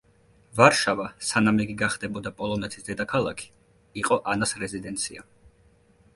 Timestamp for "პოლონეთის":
2.39-2.89